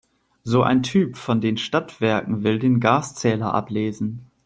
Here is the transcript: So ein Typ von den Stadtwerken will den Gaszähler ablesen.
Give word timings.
So 0.43 0.63
ein 0.63 0.81
Typ 0.81 1.15
von 1.15 1.41
den 1.41 1.57
Stadtwerken 1.57 2.41
will 2.43 2.57
den 2.57 2.79
Gaszähler 2.79 3.53
ablesen. 3.53 4.31